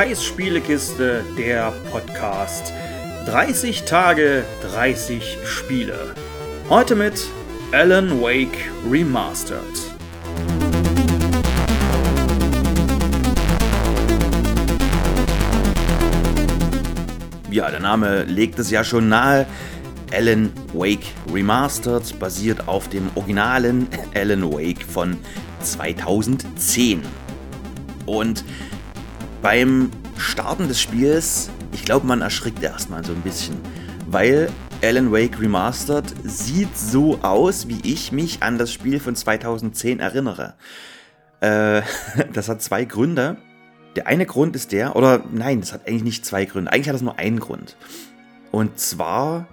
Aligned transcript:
Kais 0.00 0.24
Spielekiste, 0.24 1.22
der 1.36 1.74
Podcast. 1.90 2.72
30 3.26 3.82
Tage, 3.82 4.46
30 4.62 5.36
Spiele. 5.44 6.14
Heute 6.70 6.96
mit 6.96 7.26
Alan 7.70 8.18
Wake 8.22 8.56
Remastered. 8.90 9.60
Ja, 17.50 17.70
der 17.70 17.80
Name 17.80 18.22
legt 18.22 18.58
es 18.58 18.70
ja 18.70 18.82
schon 18.82 19.10
nahe. 19.10 19.44
Alan 20.14 20.50
Wake 20.72 21.08
Remastered 21.30 22.18
basiert 22.18 22.68
auf 22.68 22.88
dem 22.88 23.10
originalen 23.16 23.86
Alan 24.14 24.50
Wake 24.50 24.82
von 24.82 25.18
2010. 25.60 27.02
Und 28.06 28.44
beim 29.42 29.90
Starten 30.18 30.68
des 30.68 30.80
Spiels, 30.80 31.50
ich 31.72 31.84
glaube, 31.84 32.06
man 32.06 32.20
erschrickt 32.20 32.62
erstmal 32.62 33.04
so 33.04 33.12
ein 33.12 33.22
bisschen, 33.22 33.56
weil 34.06 34.50
Alan 34.82 35.12
Wake 35.12 35.40
Remastered 35.40 36.14
sieht 36.24 36.76
so 36.76 37.18
aus, 37.22 37.68
wie 37.68 37.80
ich 37.82 38.12
mich 38.12 38.42
an 38.42 38.58
das 38.58 38.72
Spiel 38.72 39.00
von 39.00 39.14
2010 39.14 40.00
erinnere. 40.00 40.54
Äh, 41.40 41.82
das 42.32 42.48
hat 42.48 42.62
zwei 42.62 42.84
Gründe. 42.84 43.36
Der 43.96 44.06
eine 44.06 44.24
Grund 44.24 44.54
ist 44.54 44.72
der, 44.72 44.94
oder 44.94 45.24
nein, 45.32 45.60
das 45.60 45.72
hat 45.72 45.86
eigentlich 45.86 46.04
nicht 46.04 46.24
zwei 46.24 46.44
Gründe. 46.44 46.72
Eigentlich 46.72 46.88
hat 46.88 46.96
es 46.96 47.02
nur 47.02 47.18
einen 47.18 47.40
Grund. 47.40 47.76
Und 48.52 48.78
zwar 48.78 49.48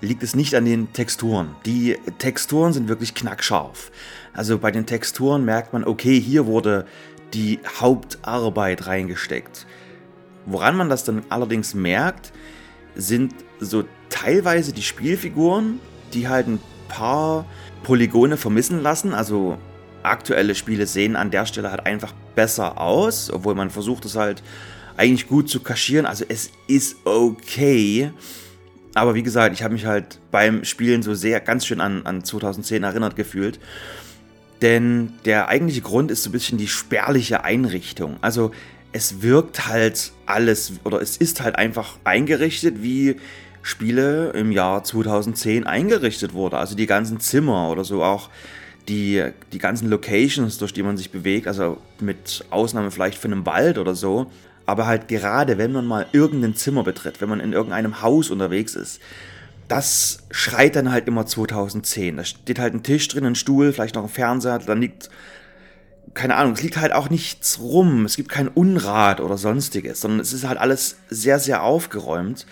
liegt 0.00 0.22
es 0.22 0.34
nicht 0.34 0.54
an 0.54 0.64
den 0.64 0.92
Texturen. 0.92 1.54
Die 1.66 1.96
Texturen 2.18 2.72
sind 2.72 2.88
wirklich 2.88 3.14
knackscharf. 3.14 3.90
Also 4.32 4.58
bei 4.58 4.70
den 4.70 4.86
Texturen 4.86 5.44
merkt 5.44 5.72
man, 5.72 5.84
okay, 5.84 6.20
hier 6.20 6.46
wurde 6.46 6.86
die 7.34 7.60
Hauptarbeit 7.80 8.86
reingesteckt. 8.86 9.66
Woran 10.46 10.76
man 10.76 10.88
das 10.88 11.04
dann 11.04 11.24
allerdings 11.28 11.74
merkt, 11.74 12.32
sind 12.94 13.34
so 13.60 13.84
teilweise 14.08 14.72
die 14.72 14.82
Spielfiguren, 14.82 15.80
die 16.14 16.28
halt 16.28 16.48
ein 16.48 16.60
paar 16.88 17.44
Polygone 17.82 18.36
vermissen 18.36 18.82
lassen. 18.82 19.14
Also 19.14 19.58
aktuelle 20.02 20.54
Spiele 20.54 20.86
sehen 20.86 21.16
an 21.16 21.30
der 21.30 21.46
Stelle 21.46 21.70
halt 21.70 21.86
einfach 21.86 22.12
besser 22.34 22.80
aus, 22.80 23.30
obwohl 23.30 23.54
man 23.54 23.70
versucht 23.70 24.04
es 24.04 24.16
halt 24.16 24.42
eigentlich 24.96 25.28
gut 25.28 25.48
zu 25.48 25.60
kaschieren. 25.60 26.06
Also 26.06 26.24
es 26.28 26.50
ist 26.66 26.96
okay. 27.04 28.10
Aber 28.94 29.14
wie 29.14 29.22
gesagt, 29.22 29.54
ich 29.54 29.62
habe 29.62 29.74
mich 29.74 29.86
halt 29.86 30.18
beim 30.30 30.64
Spielen 30.64 31.02
so 31.02 31.14
sehr 31.14 31.40
ganz 31.40 31.66
schön 31.66 31.80
an, 31.80 32.04
an 32.04 32.24
2010 32.24 32.82
erinnert 32.82 33.16
gefühlt. 33.16 33.60
Denn 34.62 35.12
der 35.24 35.48
eigentliche 35.48 35.82
Grund 35.82 36.10
ist 36.10 36.24
so 36.24 36.30
ein 36.30 36.32
bisschen 36.32 36.58
die 36.58 36.68
spärliche 36.68 37.44
Einrichtung. 37.44 38.16
Also 38.20 38.50
es 38.92 39.22
wirkt 39.22 39.66
halt 39.68 40.12
alles 40.26 40.72
oder 40.84 41.00
es 41.00 41.16
ist 41.16 41.40
halt 41.40 41.56
einfach 41.56 41.98
eingerichtet, 42.04 42.82
wie 42.82 43.16
Spiele 43.62 44.30
im 44.30 44.50
Jahr 44.50 44.82
2010 44.82 45.66
eingerichtet 45.66 46.32
wurde. 46.32 46.58
Also 46.58 46.74
die 46.74 46.86
ganzen 46.86 47.20
Zimmer 47.20 47.70
oder 47.70 47.84
so 47.84 48.02
auch 48.02 48.30
die, 48.88 49.22
die 49.52 49.58
ganzen 49.58 49.90
Locations, 49.90 50.58
durch 50.58 50.72
die 50.72 50.82
man 50.82 50.96
sich 50.96 51.10
bewegt, 51.10 51.46
also 51.46 51.78
mit 52.00 52.44
Ausnahme 52.50 52.90
vielleicht 52.90 53.18
von 53.18 53.32
einem 53.32 53.46
Wald 53.46 53.78
oder 53.78 53.94
so, 53.94 54.30
aber 54.64 54.86
halt 54.86 55.08
gerade 55.08 55.58
wenn 55.58 55.72
man 55.72 55.86
mal 55.86 56.06
irgendein 56.12 56.54
Zimmer 56.54 56.82
betritt, 56.82 57.20
wenn 57.20 57.28
man 57.28 57.40
in 57.40 57.52
irgendeinem 57.52 58.02
Haus 58.02 58.30
unterwegs 58.30 58.74
ist, 58.74 59.00
das 59.68 60.20
schreit 60.30 60.76
dann 60.76 60.90
halt 60.90 61.06
immer 61.06 61.26
2010. 61.26 62.16
Da 62.16 62.24
steht 62.24 62.58
halt 62.58 62.74
ein 62.74 62.82
Tisch 62.82 63.06
drin, 63.08 63.26
ein 63.26 63.34
Stuhl, 63.34 63.72
vielleicht 63.72 63.94
noch 63.94 64.04
ein 64.04 64.08
Fernseher, 64.08 64.58
dann 64.58 64.80
liegt, 64.80 65.10
keine 66.14 66.36
Ahnung, 66.36 66.54
es 66.54 66.62
liegt 66.62 66.78
halt 66.78 66.92
auch 66.92 67.10
nichts 67.10 67.60
rum, 67.60 68.04
es 68.04 68.16
gibt 68.16 68.30
kein 68.30 68.48
Unrat 68.48 69.20
oder 69.20 69.36
sonstiges, 69.36 70.00
sondern 70.00 70.20
es 70.20 70.32
ist 70.32 70.44
halt 70.44 70.58
alles 70.58 70.96
sehr, 71.08 71.38
sehr 71.38 71.62
aufgeräumt. 71.62 72.46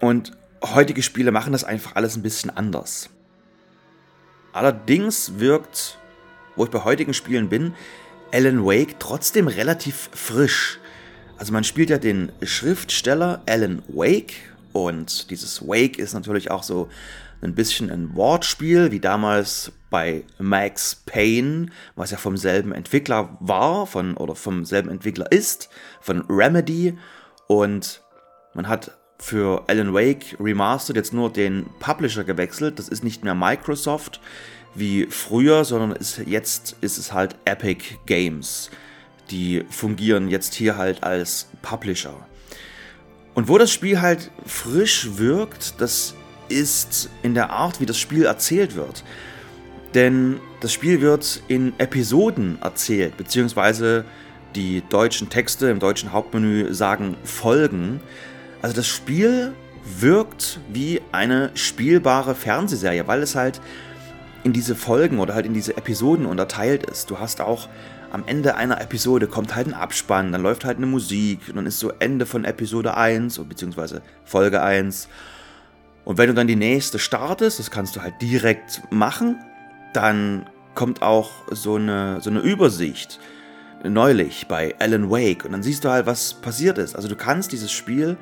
Und 0.00 0.32
heutige 0.62 1.02
Spiele 1.02 1.30
machen 1.30 1.52
das 1.52 1.64
einfach 1.64 1.94
alles 1.94 2.16
ein 2.16 2.22
bisschen 2.22 2.50
anders. 2.50 3.10
Allerdings 4.52 5.38
wirkt, 5.38 5.98
wo 6.56 6.64
ich 6.64 6.70
bei 6.70 6.82
heutigen 6.82 7.14
Spielen 7.14 7.48
bin, 7.48 7.74
Alan 8.32 8.64
Wake 8.64 8.96
trotzdem 8.98 9.46
relativ 9.46 10.10
frisch. 10.12 10.78
Also 11.38 11.52
man 11.52 11.64
spielt 11.64 11.90
ja 11.90 11.98
den 11.98 12.32
Schriftsteller 12.42 13.42
Alan 13.46 13.82
Wake 13.88 14.34
und 14.72 15.30
dieses 15.30 15.66
Wake 15.66 15.98
ist 15.98 16.14
natürlich 16.14 16.50
auch 16.50 16.62
so 16.62 16.88
ein 17.40 17.54
bisschen 17.54 17.90
ein 17.90 18.14
Wortspiel, 18.16 18.90
wie 18.90 19.00
damals 19.00 19.72
bei 19.90 20.24
Max 20.38 20.96
Payne, 21.06 21.66
was 21.94 22.10
ja 22.10 22.18
vom 22.18 22.36
selben 22.36 22.72
Entwickler 22.72 23.36
war, 23.40 23.86
von, 23.86 24.16
oder 24.16 24.34
vom 24.34 24.64
selben 24.64 24.90
Entwickler 24.90 25.30
ist, 25.30 25.68
von 26.00 26.24
Remedy. 26.28 26.98
Und 27.46 28.02
man 28.54 28.68
hat 28.68 28.98
für 29.18 29.64
Alan 29.68 29.94
Wake 29.94 30.36
Remastered 30.40 30.96
jetzt 30.96 31.12
nur 31.12 31.32
den 31.32 31.66
Publisher 31.80 32.24
gewechselt. 32.24 32.78
Das 32.78 32.88
ist 32.88 33.04
nicht 33.04 33.24
mehr 33.24 33.34
Microsoft 33.34 34.20
wie 34.74 35.06
früher, 35.06 35.64
sondern 35.64 35.92
ist, 35.92 36.18
jetzt 36.18 36.76
ist 36.80 36.98
es 36.98 37.12
halt 37.12 37.36
Epic 37.44 37.96
Games. 38.06 38.70
Die 39.30 39.64
fungieren 39.70 40.28
jetzt 40.28 40.54
hier 40.54 40.76
halt 40.76 41.02
als 41.02 41.48
Publisher. 41.62 42.26
Und 43.38 43.46
wo 43.46 43.56
das 43.56 43.70
Spiel 43.70 44.00
halt 44.00 44.32
frisch 44.46 45.10
wirkt, 45.14 45.80
das 45.80 46.16
ist 46.48 47.08
in 47.22 47.34
der 47.34 47.50
Art, 47.50 47.80
wie 47.80 47.86
das 47.86 47.96
Spiel 47.96 48.24
erzählt 48.24 48.74
wird. 48.74 49.04
Denn 49.94 50.40
das 50.60 50.72
Spiel 50.72 51.00
wird 51.00 51.40
in 51.46 51.72
Episoden 51.78 52.58
erzählt, 52.60 53.16
beziehungsweise 53.16 54.04
die 54.56 54.82
deutschen 54.88 55.28
Texte 55.28 55.68
im 55.70 55.78
deutschen 55.78 56.12
Hauptmenü 56.12 56.74
sagen 56.74 57.16
Folgen. 57.22 58.00
Also 58.60 58.74
das 58.74 58.88
Spiel 58.88 59.52
wirkt 60.00 60.58
wie 60.72 61.00
eine 61.12 61.52
spielbare 61.54 62.34
Fernsehserie, 62.34 63.06
weil 63.06 63.22
es 63.22 63.36
halt 63.36 63.60
in 64.42 64.52
diese 64.52 64.74
Folgen 64.74 65.20
oder 65.20 65.34
halt 65.34 65.46
in 65.46 65.54
diese 65.54 65.76
Episoden 65.76 66.26
unterteilt 66.26 66.90
ist. 66.90 67.08
Du 67.08 67.20
hast 67.20 67.40
auch 67.40 67.68
am 68.10 68.24
Ende 68.26 68.56
einer 68.56 68.80
Episode 68.80 69.26
kommt 69.26 69.54
halt 69.54 69.66
ein 69.66 69.74
Abspann, 69.74 70.32
dann 70.32 70.42
läuft 70.42 70.64
halt 70.64 70.76
eine 70.78 70.86
Musik 70.86 71.40
und 71.48 71.56
dann 71.56 71.66
ist 71.66 71.78
so 71.78 71.92
Ende 71.98 72.26
von 72.26 72.44
Episode 72.44 72.96
1 72.96 73.38
beziehungsweise 73.40 74.02
Folge 74.24 74.62
1. 74.62 75.08
Und 76.04 76.18
wenn 76.18 76.28
du 76.28 76.34
dann 76.34 76.46
die 76.46 76.56
nächste 76.56 76.98
startest, 76.98 77.58
das 77.58 77.70
kannst 77.70 77.96
du 77.96 78.02
halt 78.02 78.14
direkt 78.20 78.82
machen, 78.90 79.36
dann 79.92 80.48
kommt 80.74 81.02
auch 81.02 81.30
so 81.50 81.76
eine, 81.76 82.20
so 82.20 82.30
eine 82.30 82.40
Übersicht 82.40 83.20
neulich 83.84 84.46
bei 84.48 84.74
Alan 84.78 85.10
Wake 85.10 85.44
und 85.44 85.52
dann 85.52 85.62
siehst 85.62 85.84
du 85.84 85.90
halt, 85.90 86.06
was 86.06 86.34
passiert 86.34 86.78
ist. 86.78 86.96
Also 86.96 87.08
du 87.08 87.16
kannst 87.16 87.52
dieses 87.52 87.70
Spiel 87.70 88.16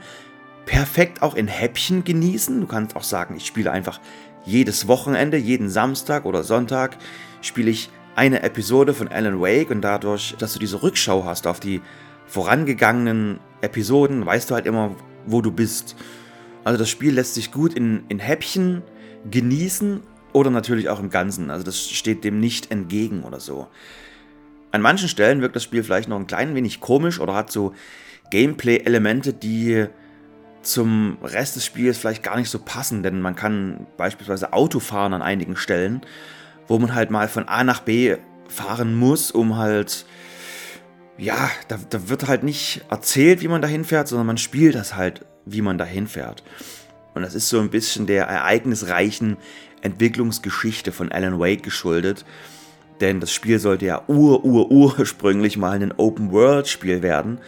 perfekt 0.67 1.23
auch 1.23 1.35
in 1.35 1.47
Häppchen 1.47 2.05
genießen. 2.05 2.61
Du 2.61 2.67
kannst 2.67 2.97
auch 2.97 3.05
sagen, 3.05 3.37
ich 3.37 3.47
spiele 3.47 3.71
einfach 3.71 4.01
jedes 4.45 4.87
Wochenende, 4.89 5.37
jeden 5.37 5.69
Samstag 5.69 6.25
oder 6.25 6.45
Sonntag 6.45 6.97
spiele 7.41 7.71
ich 7.71 7.91
eine 8.17 8.43
Episode 8.43 8.95
von 8.95 9.09
Alan 9.09 9.41
Wake 9.41 9.71
und 9.71 9.83
dadurch, 9.83 10.35
dass 10.39 10.55
du 10.55 10.59
diese 10.59 10.83
Rückschau 10.83 11.25
hast 11.25 11.47
auf 11.47 11.61
die 11.61 11.83
vorangegangenen 12.27 13.39
Episoden, 13.61 14.25
weißt 14.25 14.51
du 14.51 14.55
halt 14.55 14.67
immer, 14.67 14.97
wo 15.27 15.43
du 15.43 15.53
bist. 15.53 15.97
Also 16.65 16.79
das 16.79 16.89
Spiel 16.89 17.15
lässt 17.15 17.35
sich 17.35 17.53
gut 17.53 17.75
in, 17.75 18.05
in 18.09 18.19
Häppchen 18.19 18.83
genießen 19.31 20.01
oder 20.33 20.51
natürlich 20.51 20.89
auch 20.89 20.99
im 20.99 21.11
Ganzen. 21.11 21.51
Also 21.51 21.65
das 21.65 21.89
steht 21.89 22.25
dem 22.25 22.41
nicht 22.41 22.71
entgegen 22.71 23.23
oder 23.23 23.39
so. 23.39 23.69
An 24.73 24.81
manchen 24.81 25.09
Stellen 25.09 25.43
wirkt 25.43 25.55
das 25.55 25.63
Spiel 25.63 25.85
vielleicht 25.85 26.09
noch 26.09 26.19
ein 26.19 26.27
klein 26.27 26.55
wenig 26.55 26.81
komisch 26.81 27.21
oder 27.21 27.35
hat 27.35 27.53
so 27.53 27.75
Gameplay-Elemente, 28.31 29.35
die 29.35 29.87
zum 30.63 31.19
Rest 31.23 31.57
des 31.57 31.67
Spiels 31.67 31.99
vielleicht 31.99 32.23
gar 32.23 32.37
nicht 32.37 32.51
so 32.51 32.59
passen, 32.59 33.03
denn 33.03 33.21
man 33.21 33.37
kann 33.37 33.87
beispielsweise 33.97 34.53
Auto 34.55 34.81
fahren 34.81 35.13
an 35.13 35.23
einigen 35.23 35.57
Stellen, 35.57 36.01
wo 36.69 36.79
man 36.79 36.95
halt 36.95 37.11
mal 37.11 37.29
von 37.29 37.49
A 37.49 37.65
nach 37.65 37.81
B 37.81 38.17
fahren 38.49 38.95
muss, 38.95 39.31
um 39.31 39.57
halt, 39.57 40.07
ja, 41.19 41.51
da, 41.69 41.79
da 41.91 42.09
wird 42.09 42.29
halt 42.29 42.43
nicht 42.43 42.83
erzählt, 42.91 43.43
wie 43.43 43.49
man 43.49 43.63
dahin 43.63 43.85
fährt, 43.85 44.09
sondern 44.09 44.27
man 44.27 44.39
spielt 44.39 44.75
das 44.75 44.95
halt, 44.95 45.25
wie 45.45 45.63
man 45.63 45.79
dahin 45.79 46.07
fährt. 46.07 46.43
Und 47.15 47.23
das 47.23 47.35
ist 47.35 47.49
so 47.49 47.61
ein 47.61 47.71
bisschen 47.71 48.07
der 48.07 48.27
ereignisreichen 48.27 49.39
Entwicklungsgeschichte 49.81 50.93
von 50.93 51.11
Alan 51.11 51.39
Wake 51.39 51.63
geschuldet. 51.63 52.25
Denn 53.01 53.21
das 53.21 53.33
Spiel 53.33 53.59
sollte 53.59 53.87
ja 53.87 54.03
ur, 54.07 54.45
ur, 54.45 54.71
ursprünglich 54.71 55.57
mal 55.57 55.81
ein 55.81 55.93
Open-World-Spiel 55.93 57.03
werden. 57.03 57.39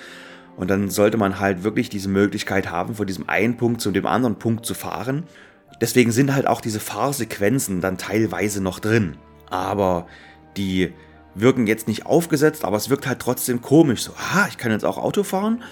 Und 0.56 0.70
dann 0.70 0.90
sollte 0.90 1.16
man 1.16 1.38
halt 1.38 1.64
wirklich 1.64 1.88
diese 1.88 2.08
Möglichkeit 2.08 2.70
haben, 2.70 2.94
von 2.94 3.06
diesem 3.06 3.28
einen 3.28 3.56
Punkt 3.56 3.80
zu 3.80 3.90
dem 3.90 4.06
anderen 4.06 4.36
Punkt 4.36 4.66
zu 4.66 4.74
fahren. 4.74 5.24
Deswegen 5.80 6.10
sind 6.12 6.34
halt 6.34 6.46
auch 6.46 6.60
diese 6.60 6.80
Fahrsequenzen 6.80 7.80
dann 7.80 7.98
teilweise 7.98 8.62
noch 8.62 8.80
drin. 8.80 9.16
Aber 9.48 10.06
die 10.56 10.92
wirken 11.34 11.66
jetzt 11.66 11.88
nicht 11.88 12.06
aufgesetzt, 12.06 12.64
aber 12.64 12.76
es 12.76 12.90
wirkt 12.90 13.06
halt 13.06 13.20
trotzdem 13.20 13.62
komisch. 13.62 14.02
So, 14.02 14.12
ah, 14.16 14.46
ich 14.48 14.58
kann 14.58 14.72
jetzt 14.72 14.84
auch 14.84 14.98
Auto 14.98 15.22
fahren. 15.22 15.62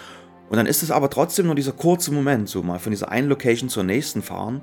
Und 0.48 0.56
dann 0.56 0.66
ist 0.66 0.82
es 0.82 0.90
aber 0.90 1.10
trotzdem 1.10 1.46
nur 1.46 1.56
dieser 1.56 1.72
kurze 1.72 2.12
Moment, 2.12 2.48
so 2.48 2.62
mal 2.62 2.78
von 2.78 2.92
dieser 2.92 3.10
einen 3.10 3.28
Location 3.28 3.68
zur 3.68 3.82
nächsten 3.82 4.22
fahren. 4.22 4.62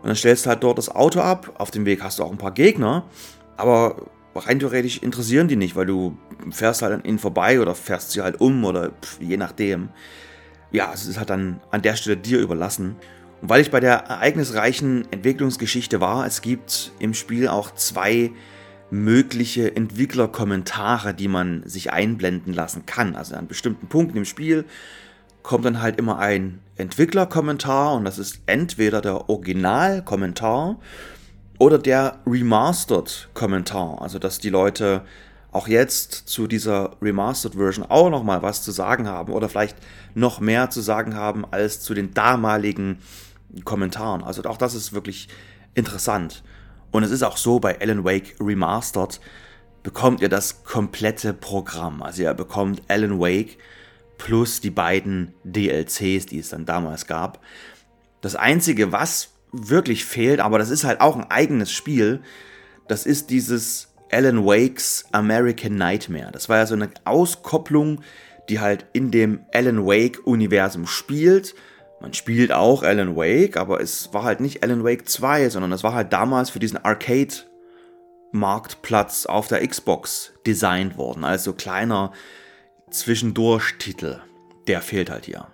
Und 0.00 0.08
dann 0.08 0.16
stellst 0.16 0.46
du 0.46 0.50
halt 0.50 0.62
dort 0.62 0.78
das 0.78 0.88
Auto 0.88 1.20
ab. 1.20 1.52
Auf 1.58 1.70
dem 1.70 1.84
Weg 1.84 2.02
hast 2.02 2.18
du 2.18 2.24
auch 2.24 2.30
ein 2.30 2.38
paar 2.38 2.52
Gegner. 2.52 3.04
Aber 3.58 4.06
rein 4.34 4.58
theoretisch 4.58 4.98
interessieren 4.98 5.48
die 5.48 5.56
nicht, 5.56 5.76
weil 5.76 5.86
du 5.86 6.16
fährst 6.50 6.80
halt 6.80 6.94
an 6.94 7.04
ihnen 7.04 7.18
vorbei 7.18 7.60
oder 7.60 7.74
fährst 7.74 8.12
sie 8.12 8.22
halt 8.22 8.40
um 8.40 8.64
oder 8.64 8.90
pff, 9.02 9.20
je 9.20 9.36
nachdem. 9.36 9.90
Ja, 10.72 10.90
es 10.94 11.06
ist 11.06 11.18
halt 11.18 11.28
dann 11.28 11.60
an 11.70 11.82
der 11.82 11.96
Stelle 11.96 12.16
dir 12.16 12.38
überlassen. 12.38 12.96
Und 13.40 13.48
weil 13.48 13.62
ich 13.62 13.70
bei 13.70 13.80
der 13.80 13.94
ereignisreichen 13.94 15.10
Entwicklungsgeschichte 15.10 16.00
war, 16.00 16.26
es 16.26 16.42
gibt 16.42 16.92
im 16.98 17.14
Spiel 17.14 17.48
auch 17.48 17.74
zwei 17.74 18.32
mögliche 18.90 19.74
Entwicklerkommentare, 19.74 21.14
die 21.14 21.28
man 21.28 21.62
sich 21.64 21.92
einblenden 21.92 22.52
lassen 22.52 22.86
kann. 22.86 23.14
Also 23.14 23.36
an 23.36 23.46
bestimmten 23.46 23.86
Punkten 23.86 24.18
im 24.18 24.24
Spiel 24.24 24.64
kommt 25.42 25.64
dann 25.64 25.80
halt 25.80 25.98
immer 25.98 26.18
ein 26.18 26.60
Entwicklerkommentar 26.76 27.94
und 27.94 28.04
das 28.04 28.18
ist 28.18 28.40
entweder 28.46 29.00
der 29.00 29.30
Originalkommentar 29.30 30.78
oder 31.58 31.78
der 31.78 32.18
Remastered-Kommentar. 32.26 34.02
Also 34.02 34.18
dass 34.18 34.38
die 34.38 34.50
Leute 34.50 35.02
auch 35.52 35.66
jetzt 35.66 36.28
zu 36.28 36.46
dieser 36.46 36.96
Remastered 37.00 37.54
Version 37.54 37.86
auch 37.88 38.10
noch 38.10 38.22
mal 38.22 38.42
was 38.42 38.62
zu 38.62 38.70
sagen 38.70 39.08
haben 39.08 39.32
oder 39.32 39.48
vielleicht 39.48 39.76
noch 40.14 40.40
mehr 40.40 40.70
zu 40.70 40.80
sagen 40.80 41.14
haben 41.14 41.44
als 41.50 41.80
zu 41.80 41.94
den 41.94 42.14
damaligen 42.14 42.98
Kommentaren. 43.64 44.22
Also 44.22 44.42
auch 44.44 44.56
das 44.56 44.74
ist 44.74 44.92
wirklich 44.92 45.28
interessant. 45.74 46.42
Und 46.90 47.02
es 47.02 47.10
ist 47.10 47.22
auch 47.22 47.36
so, 47.36 47.60
bei 47.60 47.80
Alan 47.80 48.04
Wake 48.04 48.36
Remastered 48.40 49.20
bekommt 49.82 50.20
ihr 50.20 50.28
das 50.28 50.64
komplette 50.64 51.32
Programm. 51.32 52.02
Also 52.02 52.22
ihr 52.22 52.34
bekommt 52.34 52.82
Alan 52.88 53.18
Wake 53.18 53.58
plus 54.18 54.60
die 54.60 54.70
beiden 54.70 55.34
DLCs, 55.44 56.26
die 56.26 56.38
es 56.38 56.50
dann 56.50 56.66
damals 56.66 57.06
gab. 57.06 57.40
Das 58.20 58.36
Einzige, 58.36 58.92
was 58.92 59.30
wirklich 59.52 60.04
fehlt, 60.04 60.40
aber 60.40 60.58
das 60.58 60.70
ist 60.70 60.84
halt 60.84 61.00
auch 61.00 61.16
ein 61.16 61.30
eigenes 61.30 61.72
Spiel, 61.72 62.20
das 62.86 63.06
ist 63.06 63.30
dieses 63.30 63.88
Alan 64.10 64.44
Wakes 64.44 65.06
American 65.12 65.76
Nightmare. 65.76 66.30
Das 66.32 66.48
war 66.48 66.58
ja 66.58 66.66
so 66.66 66.74
eine 66.74 66.90
Auskopplung, 67.04 68.02
die 68.48 68.60
halt 68.60 68.86
in 68.92 69.10
dem 69.10 69.40
Alan 69.54 69.86
Wake-Universum 69.86 70.86
spielt. 70.86 71.54
Man 72.00 72.14
spielt 72.14 72.50
auch 72.50 72.82
Alan 72.82 73.14
Wake, 73.14 73.58
aber 73.58 73.82
es 73.82 74.14
war 74.14 74.22
halt 74.22 74.40
nicht 74.40 74.62
Alan 74.62 74.84
Wake 74.84 75.06
2, 75.06 75.50
sondern 75.50 75.72
es 75.72 75.84
war 75.84 75.92
halt 75.92 76.14
damals 76.14 76.48
für 76.48 76.58
diesen 76.58 76.82
Arcade-Marktplatz 76.82 79.26
auf 79.26 79.48
der 79.48 79.66
Xbox 79.66 80.32
designt 80.46 80.96
worden. 80.96 81.24
Also 81.24 81.52
kleiner 81.52 82.12
Zwischendurch-Titel. 82.90 84.22
Der 84.66 84.80
fehlt 84.80 85.10
halt 85.10 85.26
hier. 85.26 85.48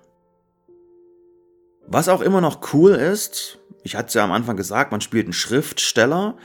Was 1.89 2.09
auch 2.09 2.21
immer 2.21 2.41
noch 2.41 2.73
cool 2.73 2.93
ist, 2.93 3.59
ich 3.83 3.97
hatte 3.97 4.07
es 4.09 4.15
ja 4.15 4.25
am 4.25 4.33
Anfang 4.33 4.57
gesagt, 4.57 4.93
man 4.93 5.01
spielt 5.01 5.27
einen 5.27 5.33
Schriftsteller 5.33 6.37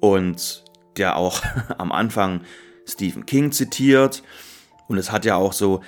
und 0.00 0.64
der 0.96 1.16
auch 1.16 1.42
am 1.78 1.90
Anfang 1.90 2.42
Stephen 2.86 3.26
King 3.26 3.50
zitiert. 3.50 4.22
Und 4.86 4.98
es 4.98 5.10
hat 5.10 5.24
ja 5.24 5.34
auch 5.34 5.52
so 5.52 5.80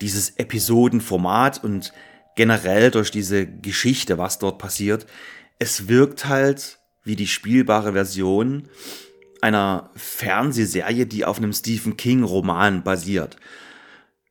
dieses 0.00 0.30
Episodenformat 0.36 1.62
und 1.64 1.92
generell 2.36 2.90
durch 2.90 3.10
diese 3.10 3.46
Geschichte, 3.46 4.18
was 4.18 4.38
dort 4.38 4.58
passiert, 4.58 5.06
es 5.58 5.88
wirkt 5.88 6.26
halt 6.26 6.78
wie 7.04 7.16
die 7.16 7.26
spielbare 7.26 7.92
Version 7.92 8.68
einer 9.40 9.90
Fernsehserie, 9.94 11.06
die 11.06 11.24
auf 11.24 11.36
einem 11.36 11.52
Stephen 11.52 11.96
King-Roman 11.96 12.82
basiert. 12.82 13.36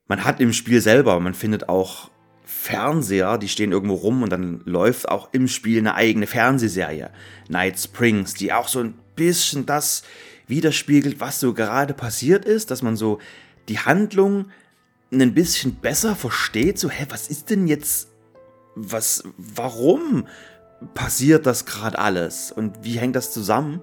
Man 0.08 0.24
hat 0.24 0.40
im 0.40 0.52
Spiel 0.52 0.80
selber, 0.80 1.18
man 1.20 1.34
findet 1.34 1.68
auch 1.68 2.10
Fernseher, 2.44 3.38
die 3.38 3.48
stehen 3.48 3.72
irgendwo 3.72 3.94
rum 3.94 4.22
und 4.22 4.30
dann 4.30 4.62
läuft 4.64 5.08
auch 5.08 5.28
im 5.32 5.48
Spiel 5.48 5.78
eine 5.78 5.94
eigene 5.94 6.26
Fernsehserie, 6.26 7.10
Night 7.48 7.78
Springs, 7.78 8.34
die 8.34 8.52
auch 8.52 8.68
so 8.68 8.80
ein 8.80 8.94
bisschen 9.16 9.66
das 9.66 10.02
widerspiegelt, 10.46 11.20
was 11.20 11.40
so 11.40 11.54
gerade 11.54 11.94
passiert 11.94 12.44
ist, 12.44 12.70
dass 12.70 12.82
man 12.82 12.96
so 12.96 13.18
die 13.68 13.78
Handlung 13.78 14.46
ein 15.20 15.34
bisschen 15.34 15.76
besser 15.76 16.16
versteht, 16.16 16.78
so, 16.78 16.90
hä, 16.90 17.06
was 17.08 17.28
ist 17.28 17.50
denn 17.50 17.66
jetzt, 17.66 18.08
was, 18.74 19.24
warum 19.36 20.26
passiert 20.94 21.46
das 21.46 21.66
gerade 21.66 21.98
alles 21.98 22.52
und 22.52 22.82
wie 22.82 22.98
hängt 22.98 23.16
das 23.16 23.32
zusammen? 23.32 23.80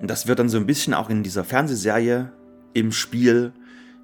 Und 0.00 0.10
das 0.10 0.26
wird 0.26 0.38
dann 0.38 0.48
so 0.48 0.58
ein 0.58 0.66
bisschen 0.66 0.94
auch 0.94 1.10
in 1.10 1.22
dieser 1.22 1.44
Fernsehserie 1.44 2.32
im 2.72 2.92
Spiel 2.92 3.52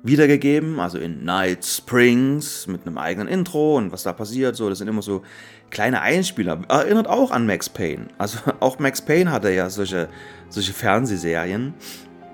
wiedergegeben, 0.03 0.81
also 0.81 0.99
in 0.99 1.25
Night 1.25 1.65
Springs 1.65 2.67
mit 2.67 2.87
einem 2.87 2.97
eigenen 2.97 3.29
Intro 3.29 3.77
und 3.77 3.93
was 3.93 4.05
da 4.05 4.13
passiert, 4.13 4.57
so, 4.57 4.69
das 4.69 4.79
sind 4.79 4.89
immer 4.89 5.03
so 5.03 5.23
kleine 5.71 6.01
Einspieler. 6.01 6.63
Erinnert 6.69 7.07
auch 7.07 7.31
an 7.31 7.47
Max 7.47 7.69
Payne. 7.69 8.09
Also 8.19 8.39
auch 8.61 8.79
Max 8.79 9.03
Payne 9.03 9.31
hatte 9.31 9.51
ja 9.51 9.69
solche, 9.71 10.09
solche 10.49 10.73
Fernsehserien. 10.73 11.75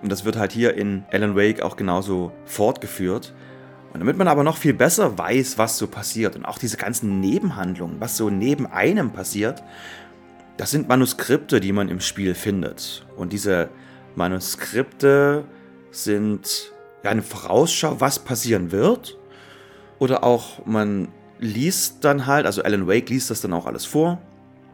Und 0.02 0.12
das 0.12 0.24
wird 0.24 0.36
halt 0.36 0.52
hier 0.52 0.74
in 0.74 1.04
Alan 1.10 1.36
Wake 1.36 1.62
auch 1.62 1.76
genauso 1.76 2.32
fortgeführt. 2.44 3.34
Und 3.92 4.00
damit 4.00 4.16
man 4.16 4.28
aber 4.28 4.44
noch 4.44 4.56
viel 4.56 4.74
besser 4.74 5.16
weiß, 5.16 5.58
was 5.58 5.78
so 5.78 5.86
passiert 5.86 6.36
und 6.36 6.44
auch 6.44 6.58
diese 6.58 6.76
ganzen 6.76 7.20
Nebenhandlungen, 7.20 8.00
was 8.00 8.16
so 8.16 8.28
neben 8.28 8.66
einem 8.66 9.10
passiert, 9.10 9.62
das 10.56 10.70
sind 10.70 10.88
Manuskripte, 10.88 11.60
die 11.60 11.72
man 11.72 11.88
im 11.88 12.00
Spiel 12.00 12.34
findet. 12.34 13.06
Und 13.16 13.32
diese 13.32 13.68
Manuskripte 14.14 15.44
sind 15.90 16.72
ja, 17.02 17.10
eine 17.10 17.22
Vorausschau, 17.22 18.00
was 18.00 18.18
passieren 18.18 18.72
wird. 18.72 19.18
Oder 19.98 20.24
auch 20.24 20.64
man 20.66 21.08
liest 21.38 22.04
dann 22.04 22.26
halt, 22.26 22.46
also 22.46 22.62
Alan 22.62 22.86
Wake 22.86 23.08
liest 23.10 23.30
das 23.30 23.40
dann 23.40 23.52
auch 23.52 23.66
alles 23.66 23.84
vor. 23.84 24.20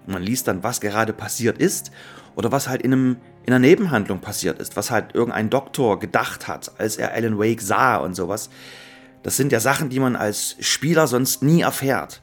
Man 0.07 0.23
liest 0.23 0.49
dann, 0.49 0.63
was 0.63 0.81
gerade 0.81 1.13
passiert 1.13 1.59
ist 1.59 1.93
oder 2.35 2.51
was 2.51 2.69
halt 2.69 2.83
in, 2.83 2.93
einem, 2.93 3.17
in 3.45 3.53
einer 3.53 3.61
Nebenhandlung 3.61 4.21
passiert 4.21 4.59
ist, 4.59 4.77
was 4.77 4.91
halt 4.91 5.15
irgendein 5.15 5.51
Doktor 5.51 5.99
gedacht 5.99 6.49
hat, 6.49 6.73
als 6.79 6.97
er 6.97 7.13
Alan 7.13 7.39
Wake 7.39 7.61
sah 7.61 7.97
und 7.97 8.15
sowas. 8.15 8.51
Das 9.23 9.37
sind 9.37 9.53
ja 9.53 9.61
Sachen, 9.61 9.89
die 9.89 10.01
man 10.01 10.17
als 10.17 10.57
Spieler 10.61 11.07
sonst 11.07 11.43
nie 11.43 11.63
erfährt. 11.63 12.23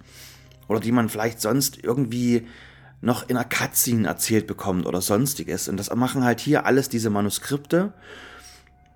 Oder 0.68 0.80
die 0.80 0.92
man 0.92 1.10
vielleicht 1.10 1.42
sonst 1.42 1.84
irgendwie 1.84 2.48
noch 3.02 3.28
in 3.30 3.38
einer 3.38 3.48
Cutscene 3.48 4.08
erzählt 4.08 4.46
bekommt 4.46 4.86
oder 4.86 5.02
sonstiges. 5.02 5.68
Und 5.68 5.78
das 5.78 5.94
machen 5.96 6.24
halt 6.24 6.40
hier 6.40 6.66
alles 6.66 6.90
diese 6.90 7.10
Manuskripte. 7.10 7.94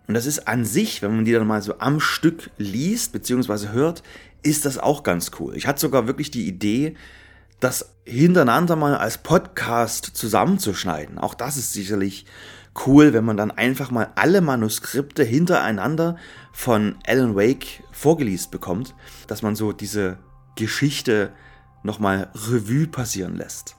Und 0.07 0.13
das 0.13 0.25
ist 0.25 0.47
an 0.47 0.65
sich, 0.65 1.01
wenn 1.01 1.15
man 1.15 1.25
die 1.25 1.31
dann 1.31 1.47
mal 1.47 1.61
so 1.61 1.79
am 1.79 2.00
Stück 2.00 2.51
liest 2.57 3.13
bzw. 3.13 3.69
hört, 3.69 4.03
ist 4.41 4.65
das 4.65 4.77
auch 4.77 5.03
ganz 5.03 5.31
cool. 5.39 5.56
Ich 5.56 5.65
hatte 5.65 5.79
sogar 5.79 6.06
wirklich 6.07 6.29
die 6.29 6.45
Idee, 6.45 6.95
das 7.61 7.94
hintereinander 8.03 8.75
mal 8.75 8.97
als 8.97 9.17
Podcast 9.19 10.11
zusammenzuschneiden. 10.13 11.17
Auch 11.17 11.33
das 11.33 11.56
ist 11.56 11.71
sicherlich 11.71 12.25
cool, 12.85 13.13
wenn 13.13 13.25
man 13.25 13.37
dann 13.37 13.51
einfach 13.51 13.91
mal 13.91 14.11
alle 14.15 14.41
Manuskripte 14.41 15.23
hintereinander 15.23 16.18
von 16.51 16.95
Alan 17.06 17.35
Wake 17.35 17.83
vorgelesen 17.92 18.49
bekommt, 18.51 18.95
dass 19.27 19.42
man 19.42 19.56
so 19.56 19.71
diese 19.71 20.18
Geschichte 20.56 21.31
nochmal 21.83 22.30
Revue 22.33 22.87
passieren 22.87 23.35
lässt. 23.35 23.75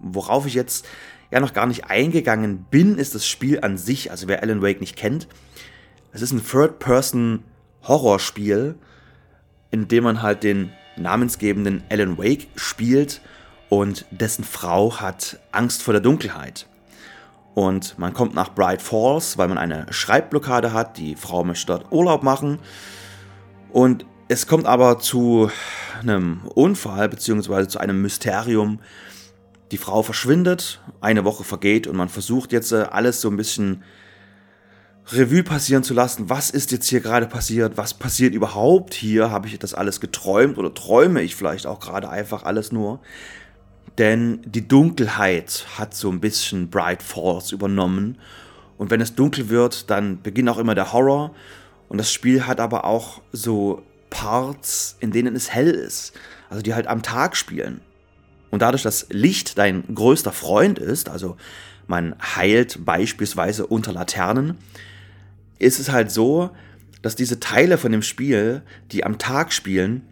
Worauf 0.00 0.46
ich 0.46 0.54
jetzt 0.54 0.86
ja 1.30 1.40
noch 1.40 1.52
gar 1.52 1.66
nicht 1.66 1.90
eingegangen 1.90 2.64
bin, 2.70 2.96
ist 2.98 3.14
das 3.14 3.26
Spiel 3.26 3.60
an 3.60 3.76
sich. 3.76 4.10
Also 4.10 4.26
wer 4.28 4.42
Alan 4.42 4.62
Wake 4.62 4.80
nicht 4.80 4.96
kennt, 4.96 5.28
es 6.12 6.22
ist 6.22 6.32
ein 6.32 6.42
Third-Person-Horrorspiel, 6.44 8.76
in 9.70 9.88
dem 9.88 10.04
man 10.04 10.22
halt 10.22 10.42
den 10.44 10.72
namensgebenden 10.96 11.82
Alan 11.90 12.16
Wake 12.18 12.46
spielt 12.54 13.20
und 13.68 14.06
dessen 14.12 14.44
Frau 14.44 15.00
hat 15.00 15.40
Angst 15.50 15.82
vor 15.82 15.92
der 15.92 16.00
Dunkelheit. 16.00 16.68
Und 17.54 17.98
man 17.98 18.12
kommt 18.12 18.34
nach 18.34 18.52
Bright 18.54 18.82
Falls, 18.82 19.38
weil 19.38 19.48
man 19.48 19.58
eine 19.58 19.86
Schreibblockade 19.90 20.72
hat. 20.72 20.98
Die 20.98 21.14
Frau 21.14 21.44
möchte 21.44 21.66
dort 21.66 21.92
Urlaub 21.92 22.22
machen. 22.22 22.58
Und 23.72 24.04
es 24.28 24.46
kommt 24.46 24.66
aber 24.66 24.98
zu 24.98 25.50
einem 26.00 26.40
Unfall 26.54 27.08
bzw. 27.08 27.68
zu 27.68 27.78
einem 27.78 28.02
Mysterium, 28.02 28.80
die 29.70 29.78
Frau 29.78 30.02
verschwindet, 30.02 30.80
eine 31.00 31.24
Woche 31.24 31.44
vergeht 31.44 31.86
und 31.86 31.96
man 31.96 32.08
versucht 32.08 32.52
jetzt 32.52 32.72
äh, 32.72 32.86
alles 32.90 33.20
so 33.20 33.28
ein 33.28 33.36
bisschen 33.36 33.82
Revue 35.12 35.42
passieren 35.42 35.82
zu 35.82 35.94
lassen. 35.94 36.30
Was 36.30 36.50
ist 36.50 36.72
jetzt 36.72 36.88
hier 36.88 37.00
gerade 37.00 37.26
passiert? 37.26 37.76
Was 37.76 37.94
passiert 37.94 38.34
überhaupt 38.34 38.94
hier? 38.94 39.30
Habe 39.30 39.48
ich 39.48 39.58
das 39.58 39.74
alles 39.74 40.00
geträumt 40.00 40.58
oder 40.58 40.72
träume 40.72 41.22
ich 41.22 41.36
vielleicht 41.36 41.66
auch 41.66 41.80
gerade 41.80 42.08
einfach 42.08 42.44
alles 42.44 42.72
nur? 42.72 43.00
Denn 43.98 44.40
die 44.44 44.66
Dunkelheit 44.66 45.66
hat 45.78 45.94
so 45.94 46.10
ein 46.10 46.20
bisschen 46.20 46.68
Bright 46.68 47.02
Falls 47.02 47.52
übernommen. 47.52 48.18
Und 48.76 48.90
wenn 48.90 49.00
es 49.00 49.14
dunkel 49.14 49.48
wird, 49.48 49.90
dann 49.90 50.20
beginnt 50.22 50.48
auch 50.48 50.58
immer 50.58 50.74
der 50.74 50.92
Horror. 50.92 51.34
Und 51.88 51.98
das 51.98 52.12
Spiel 52.12 52.46
hat 52.46 52.58
aber 52.58 52.84
auch 52.84 53.22
so 53.32 53.82
Parts, 54.10 54.96
in 55.00 55.12
denen 55.12 55.36
es 55.36 55.50
hell 55.50 55.70
ist. 55.70 56.12
Also 56.50 56.62
die 56.62 56.74
halt 56.74 56.86
am 56.86 57.02
Tag 57.02 57.36
spielen. 57.36 57.80
Und 58.50 58.62
dadurch, 58.62 58.82
dass 58.82 59.06
Licht 59.10 59.58
dein 59.58 59.94
größter 59.94 60.32
Freund 60.32 60.78
ist, 60.78 61.08
also 61.08 61.36
man 61.86 62.14
heilt 62.20 62.84
beispielsweise 62.84 63.66
unter 63.66 63.92
Laternen, 63.92 64.58
ist 65.58 65.78
es 65.78 65.90
halt 65.90 66.10
so, 66.10 66.50
dass 67.02 67.16
diese 67.16 67.40
Teile 67.40 67.78
von 67.78 67.92
dem 67.92 68.02
Spiel, 68.02 68.62
die 68.90 69.04
am 69.04 69.18
Tag 69.18 69.52
spielen, 69.52 70.02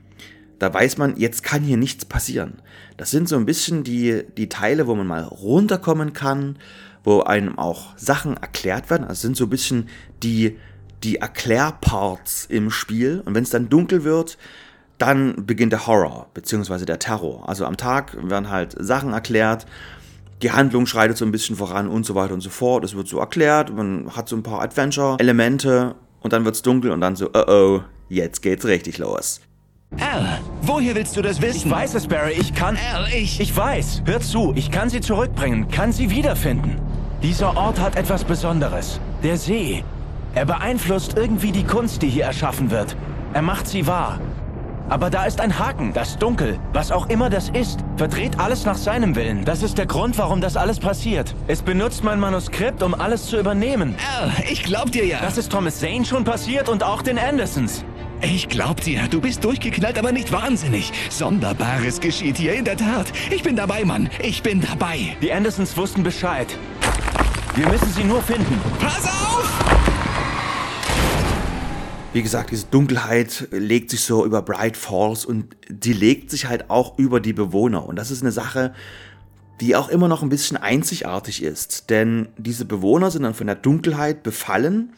da 0.63 0.73
weiß 0.73 0.97
man, 0.97 1.17
jetzt 1.17 1.43
kann 1.43 1.63
hier 1.63 1.77
nichts 1.77 2.05
passieren. 2.05 2.63
Das 2.97 3.11
sind 3.11 3.29
so 3.29 3.35
ein 3.35 3.47
bisschen 3.47 3.83
die, 3.83 4.23
die 4.37 4.49
Teile, 4.49 4.87
wo 4.87 4.95
man 4.95 5.09
mal 5.09 5.25
runterkommen 5.25 6.13
kann, 6.13 6.57
wo 7.03 7.23
einem 7.23 7.59
auch 7.59 7.99
Sachen 7.99 8.37
erklärt 8.37 8.89
werden. 8.89 9.05
Also 9.05 9.23
sind 9.23 9.37
so 9.37 9.47
ein 9.47 9.51
bisschen 9.51 9.89
die, 10.23 10.57
die 11.03 11.17
Erklärparts 11.17 12.47
im 12.47 12.71
Spiel. 12.71 13.23
Und 13.25 13.35
wenn 13.35 13.43
es 13.43 13.51
dann 13.51 13.71
dunkel 13.71 14.05
wird, 14.05 14.39
dann 14.99 15.47
beginnt 15.47 15.73
der 15.73 15.89
Horror, 15.89 16.29
beziehungsweise 16.33 16.87
der 16.87 17.01
Terror. 17.01 17.49
Also 17.49 17.67
am 17.67 17.77
Tag 17.77 18.17
werden 18.23 18.49
halt 18.49 18.77
Sachen 18.79 19.15
erklärt, 19.15 19.67
die 20.43 20.53
Handlung 20.53 20.87
schreitet 20.87 21.17
so 21.17 21.25
ein 21.25 21.33
bisschen 21.33 21.57
voran 21.57 21.89
und 21.89 22.07
so 22.07 22.15
weiter 22.15 22.35
und 22.35 22.41
so 22.41 22.51
fort. 22.51 22.85
Es 22.85 22.95
wird 22.95 23.09
so 23.09 23.19
erklärt, 23.19 23.75
man 23.75 24.15
hat 24.15 24.29
so 24.29 24.37
ein 24.37 24.45
paar 24.45 24.63
Adventure-Elemente 24.63 25.97
und 26.21 26.33
dann 26.33 26.45
wird 26.45 26.55
es 26.55 26.63
dunkel 26.63 26.93
und 26.93 27.01
dann 27.01 27.17
so, 27.17 27.31
oh 27.35 27.45
oh, 27.49 27.81
jetzt 28.09 28.43
geht's 28.43 28.65
richtig 28.65 28.99
los. 28.99 29.41
Al, 30.01 30.41
woher 30.63 30.95
willst 30.95 31.17
du 31.17 31.23
das 31.23 31.41
wissen? 31.41 31.69
Ich 31.69 31.71
weiß 31.71 31.95
es, 31.95 32.07
Barry. 32.07 32.33
Ich 32.33 32.55
kann... 32.55 32.77
Al, 32.95 33.07
ich... 33.13 33.41
Ich 33.41 33.57
weiß. 33.57 34.03
Hör 34.07 34.21
zu. 34.21 34.53
Ich 34.57 34.71
kann 34.71 34.89
sie 34.89 35.01
zurückbringen. 35.01 35.69
Kann 35.69 35.93
sie 35.93 36.11
wiederfinden. 36.11 36.81
Dieser 37.23 37.57
Ort 37.57 37.79
hat 37.79 37.97
etwas 37.97 38.25
Besonderes. 38.25 39.01
Der 39.23 39.37
See. 39.37 39.85
Er 40.35 40.47
beeinflusst 40.47 41.17
irgendwie 41.17 41.53
die 41.53 41.65
Kunst, 41.65 42.03
die 42.03 42.09
hier 42.09 42.25
erschaffen 42.25 42.71
wird. 42.71 42.97
Er 43.35 43.43
macht 43.43 43.69
sie 43.69 43.87
wahr. 43.87 44.19
Aber 44.89 45.09
da 45.09 45.25
ist 45.25 45.41
ein 45.41 45.59
Haken, 45.59 45.93
das 45.95 46.19
Dunkel, 46.19 46.59
was 46.73 46.91
auch 46.93 47.09
immer 47.09 47.31
das 47.31 47.49
ist, 47.49 47.81
verdreht 47.97 48.39
alles 48.39 48.67
nach 48.67 48.77
seinem 48.77 49.15
Willen. 49.15 49.45
Das 49.45 49.63
ist 49.63 49.79
der 49.79 49.87
Grund, 49.87 50.19
warum 50.19 50.41
das 50.41 50.57
alles 50.57 50.81
passiert. 50.81 51.35
Es 51.47 51.63
benutzt 51.63 52.05
mein 52.05 52.21
Manuskript, 52.21 52.83
um 52.83 52.93
alles 52.93 53.27
zu 53.27 53.39
übernehmen. 53.39 53.95
Al, 54.21 54.33
ich 54.51 54.65
glaub 54.65 54.91
dir 54.93 55.07
ja. 55.07 55.19
Das 55.23 55.39
ist 55.39 55.51
Thomas 55.51 55.79
Zane 55.79 56.05
schon 56.05 56.25
passiert 56.25 56.69
und 56.69 56.83
auch 56.83 57.01
den 57.01 57.19
Andersons. 57.19 57.85
Ich 58.25 58.49
glaub 58.49 58.81
dir, 58.81 59.09
du 59.09 59.21
bist 59.21 59.43
durchgeknallt, 59.43 59.99
aber 59.99 60.13
nicht 60.13 60.31
wahnsinnig. 60.31 60.93
Sonderbares 61.11 61.99
geschieht 62.01 62.37
hier 62.37 62.55
in 62.55 62.65
der 62.65 62.77
Tat. 62.77 63.13
Ich 63.33 63.43
bin 63.43 63.57
dabei, 63.57 63.85
Mann. 63.85 64.09
Ich 64.23 64.45
bin 64.45 64.61
dabei. 64.61 65.17
Die 65.21 65.33
Andersons 65.33 65.77
wussten 65.77 66.05
Bescheid. 66.05 66.47
Wir 67.57 67.69
müssen 67.69 67.93
sie 67.93 68.05
nur 68.05 68.23
finden. 68.23 68.61
Pass 68.79 69.05
auf! 69.07 69.53
Wie 72.13 72.23
gesagt, 72.23 72.53
diese 72.53 72.67
Dunkelheit 72.67 73.49
legt 73.51 73.91
sich 73.91 74.03
so 74.03 74.25
über 74.25 74.41
Bright 74.41 74.77
Falls 74.77 75.25
und 75.25 75.57
die 75.69 75.93
legt 75.93 76.31
sich 76.31 76.47
halt 76.47 76.71
auch 76.71 76.99
über 76.99 77.19
die 77.19 77.33
Bewohner. 77.33 77.85
Und 77.85 77.97
das 77.97 78.13
ist 78.13 78.23
eine 78.23 78.33
Sache, 78.33 78.73
die 79.61 79.75
auch 79.75 79.89
immer 79.89 80.07
noch 80.07 80.23
ein 80.23 80.29
bisschen 80.29 80.57
einzigartig 80.57 81.43
ist. 81.43 81.91
Denn 81.91 82.29
diese 82.39 82.67
Bewohner 82.67 83.11
sind 83.11 83.25
dann 83.25 83.35
von 83.35 83.49
der 83.49 83.57
Dunkelheit 83.57 84.23
befallen 84.23 84.93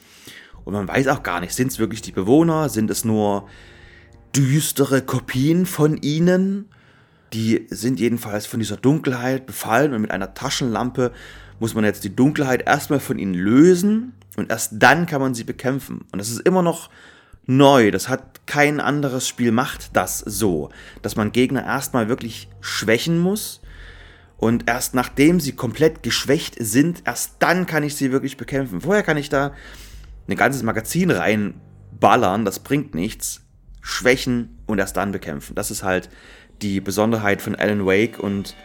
und 0.64 0.73
man 0.73 0.88
weiß 0.88 1.09
auch 1.09 1.23
gar 1.23 1.40
nicht, 1.40 1.52
sind 1.52 1.71
es 1.71 1.78
wirklich 1.78 2.02
die 2.02 2.12
Bewohner, 2.12 2.68
sind 2.68 2.90
es 2.90 3.04
nur 3.04 3.49
düstere 4.35 5.02
Kopien 5.02 5.66
von 5.66 5.97
ihnen? 5.97 6.68
Die 7.33 7.66
sind 7.71 8.00
jedenfalls 8.00 8.47
von 8.47 8.61
dieser 8.61 8.76
Dunkelheit 8.76 9.47
befallen 9.47 9.92
und 9.92 10.00
mit 10.00 10.11
einer 10.11 10.35
Taschenlampe 10.35 11.12
muss 11.61 11.75
man 11.75 11.85
jetzt 11.85 12.04
die 12.04 12.14
Dunkelheit 12.14 12.66
erstmal 12.66 13.00
von 13.00 13.18
ihnen 13.18 13.35
lösen 13.35 14.14
und 14.37 14.50
erst 14.50 14.73
dann 14.75 15.06
kann 15.06 15.21
man 15.21 15.35
sie 15.35 15.44
bekämpfen. 15.44 16.04
Und 16.12 16.18
das 16.18 16.30
ist 16.30 16.40
immer 16.40 16.62
noch 16.62 16.90
neu. 17.47 17.90
Das 17.90 18.09
hat 18.09 18.47
kein 18.47 18.80
anderes 18.80 19.28
Spiel 19.28 19.52
macht 19.52 19.97
das 19.97 20.18
so, 20.18 20.71
dass 21.02 21.16
man 21.16 21.33
Gegner 21.33 21.64
erstmal 21.64 22.09
wirklich 22.09 22.49
schwächen 22.61 23.18
muss 23.18 23.61
und 24.37 24.68
erst 24.68 24.94
nachdem 24.94 25.40
sie 25.40 25.52
komplett 25.52 26.02
geschwächt 26.02 26.56
sind, 26.59 27.02
erst 27.06 27.37
dann 27.38 27.66
kann 27.66 27.83
ich 27.83 27.97
sie 27.97 28.12
wirklich 28.12 28.37
bekämpfen. 28.37 28.80
Vorher 28.80 29.02
kann 29.02 29.16
ich 29.16 29.28
da 29.28 29.52
ein 30.28 30.37
ganzes 30.37 30.62
Magazin 30.62 31.11
reinballern, 31.11 32.45
das 32.45 32.61
bringt 32.61 32.95
nichts. 32.95 33.43
Schwächen 33.81 34.59
und 34.66 34.78
erst 34.78 34.97
dann 34.97 35.12
bekämpfen. 35.12 35.54
Das 35.54 35.71
ist 35.71 35.83
halt 35.83 36.09
die 36.62 36.81
Besonderheit 36.81 37.43
von 37.43 37.54
Alan 37.54 37.85
Wake 37.85 38.19
und 38.19 38.57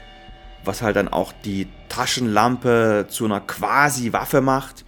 was 0.63 0.82
halt 0.82 0.96
dann 0.96 1.10
auch 1.10 1.34
die 1.44 1.68
Taschenlampe 1.89 3.08
zu 3.10 3.25
einer 3.25 3.42
quasi 3.42 4.13
Waffe 4.13 4.39
macht, 4.39 4.86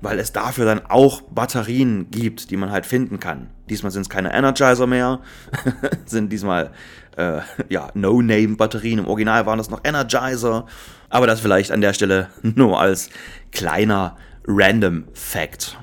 weil 0.00 0.18
es 0.20 0.32
dafür 0.32 0.64
dann 0.64 0.86
auch 0.86 1.22
Batterien 1.22 2.10
gibt, 2.10 2.50
die 2.50 2.56
man 2.56 2.70
halt 2.70 2.86
finden 2.86 3.18
kann. 3.18 3.50
Diesmal 3.68 3.90
sind 3.90 4.02
es 4.02 4.08
keine 4.08 4.32
Energizer 4.32 4.86
mehr, 4.86 5.20
sind 6.06 6.32
diesmal 6.32 6.70
äh, 7.16 7.40
ja 7.68 7.90
No-Name-Batterien. 7.94 9.00
Im 9.00 9.08
Original 9.08 9.44
waren 9.46 9.58
das 9.58 9.70
noch 9.70 9.80
Energizer, 9.82 10.66
aber 11.08 11.26
das 11.26 11.40
vielleicht 11.40 11.72
an 11.72 11.80
der 11.80 11.94
Stelle 11.94 12.28
nur 12.42 12.80
als 12.80 13.10
kleiner 13.50 14.16
Random 14.46 15.04
Fact. 15.14 15.78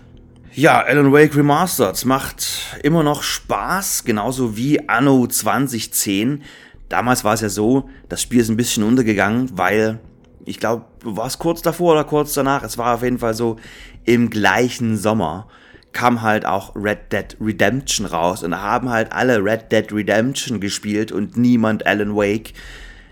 Ja, 0.57 0.79
Alan 0.79 1.11
Wake 1.11 1.35
Remastered 1.35 2.05
macht 2.05 2.79
immer 2.81 3.03
noch 3.03 3.23
Spaß, 3.23 4.05
genauso 4.05 4.55
wie 4.55 4.87
Anno 4.87 5.27
2010. 5.27 6.43
Damals 6.87 7.25
war 7.25 7.33
es 7.33 7.41
ja 7.41 7.49
so, 7.49 7.89
das 8.07 8.21
Spiel 8.21 8.39
ist 8.39 8.47
ein 8.47 8.55
bisschen 8.55 8.83
untergegangen, 8.83 9.49
weil 9.57 9.99
ich 10.45 10.57
glaube, 10.61 10.85
war 11.03 11.27
es 11.27 11.39
kurz 11.39 11.61
davor 11.61 11.91
oder 11.91 12.05
kurz 12.05 12.33
danach, 12.35 12.63
es 12.63 12.77
war 12.77 12.95
auf 12.95 13.03
jeden 13.03 13.19
Fall 13.19 13.33
so, 13.33 13.57
im 14.05 14.29
gleichen 14.29 14.95
Sommer 14.95 15.49
kam 15.91 16.21
halt 16.21 16.45
auch 16.45 16.73
Red 16.73 17.11
Dead 17.11 17.35
Redemption 17.41 18.05
raus 18.05 18.41
und 18.41 18.51
da 18.51 18.61
haben 18.61 18.89
halt 18.89 19.11
alle 19.11 19.43
Red 19.43 19.73
Dead 19.73 19.91
Redemption 19.91 20.61
gespielt 20.61 21.11
und 21.11 21.35
niemand 21.35 21.85
Alan 21.85 22.15
Wake. 22.15 22.53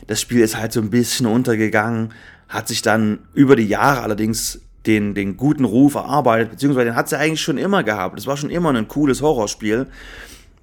Das 0.07 0.21
Spiel 0.21 0.39
ist 0.39 0.57
halt 0.57 0.71
so 0.71 0.79
ein 0.79 0.91
bisschen 0.91 1.25
untergegangen, 1.25 2.13
hat 2.47 2.69
sich 2.69 2.81
dann 2.81 3.27
über 3.33 3.57
die 3.57 3.67
Jahre 3.67 3.99
allerdings 3.99 4.61
den, 4.85 5.13
den 5.13 5.37
guten 5.37 5.65
Ruf 5.65 5.95
erarbeitet, 5.95 6.51
beziehungsweise 6.51 6.85
den 6.87 6.95
hat 6.95 7.09
sie 7.09 7.17
eigentlich 7.17 7.41
schon 7.41 7.57
immer 7.57 7.83
gehabt. 7.83 8.19
Es 8.19 8.27
war 8.27 8.37
schon 8.37 8.49
immer 8.49 8.73
ein 8.73 8.87
cooles 8.87 9.21
Horrorspiel. 9.21 9.87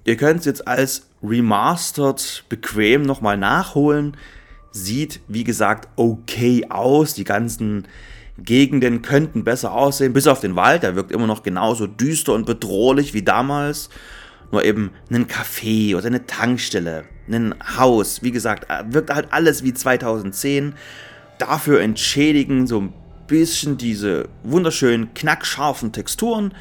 Ihr 0.03 0.17
könnt 0.17 0.41
es 0.41 0.45
jetzt 0.45 0.67
als 0.67 1.07
Remastered 1.23 2.45
bequem 2.49 3.03
nochmal 3.03 3.37
nachholen. 3.37 4.17
Sieht, 4.71 5.19
wie 5.27 5.43
gesagt, 5.43 5.89
okay 5.95 6.67
aus. 6.69 7.13
Die 7.13 7.23
ganzen 7.23 7.87
Gegenden 8.37 9.01
könnten 9.01 9.43
besser 9.43 9.73
aussehen, 9.73 10.13
bis 10.13 10.27
auf 10.27 10.39
den 10.39 10.55
Wald. 10.55 10.83
Der 10.83 10.95
wirkt 10.95 11.11
immer 11.11 11.27
noch 11.27 11.43
genauso 11.43 11.87
düster 11.87 12.33
und 12.33 12.45
bedrohlich 12.45 13.13
wie 13.13 13.23
damals. 13.23 13.89
Nur 14.51 14.63
eben 14.63 14.91
ein 15.09 15.27
Café 15.27 15.95
oder 15.95 16.07
eine 16.07 16.25
Tankstelle, 16.25 17.05
ein 17.29 17.55
Haus. 17.77 18.21
Wie 18.21 18.31
gesagt, 18.31 18.67
wirkt 18.91 19.13
halt 19.13 19.31
alles 19.31 19.63
wie 19.63 19.73
2010. 19.73 20.73
Dafür 21.37 21.81
entschädigen 21.81 22.67
so 22.67 22.81
ein 22.81 22.93
bisschen 23.31 23.77
diese 23.77 24.27
wunderschönen, 24.43 25.13
knackscharfen 25.13 25.93
Texturen 25.93 26.53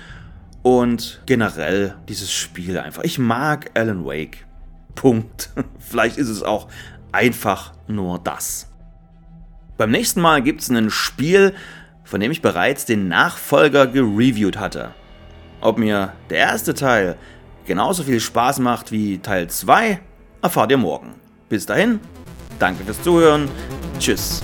und 0.62 1.20
generell 1.26 1.96
dieses 2.08 2.32
Spiel 2.32 2.78
einfach. 2.78 3.02
Ich 3.02 3.18
mag 3.18 3.72
Alan 3.74 4.04
Wake. 4.04 4.46
Punkt. 4.94 5.50
Vielleicht 5.80 6.16
ist 6.16 6.28
es 6.28 6.44
auch 6.44 6.68
einfach 7.10 7.72
nur 7.88 8.20
das. 8.20 8.70
Beim 9.78 9.90
nächsten 9.90 10.20
Mal 10.20 10.42
gibt 10.42 10.60
es 10.60 10.70
ein 10.70 10.90
Spiel, 10.90 11.54
von 12.04 12.20
dem 12.20 12.30
ich 12.30 12.40
bereits 12.40 12.84
den 12.84 13.08
Nachfolger 13.08 13.88
gereviewt 13.88 14.56
hatte. 14.56 14.94
Ob 15.60 15.76
mir 15.76 16.12
der 16.28 16.38
erste 16.38 16.74
Teil 16.74 17.16
genauso 17.66 18.04
viel 18.04 18.20
Spaß 18.20 18.60
macht 18.60 18.92
wie 18.92 19.18
Teil 19.18 19.50
2, 19.50 20.00
erfahrt 20.40 20.70
ihr 20.70 20.78
morgen. 20.78 21.14
Bis 21.48 21.66
dahin, 21.66 21.98
danke 22.60 22.84
fürs 22.84 23.02
Zuhören, 23.02 23.48
tschüss. 23.98 24.40